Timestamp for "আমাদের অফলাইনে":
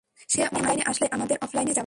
1.11-1.71